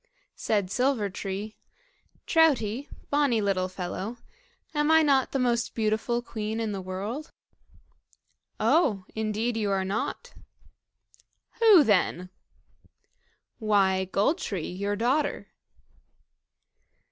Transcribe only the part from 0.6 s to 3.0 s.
Silver tree, "Troutie,